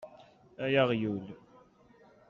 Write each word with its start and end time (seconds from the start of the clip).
Ay 0.63 0.75
aɣyul! 0.81 1.25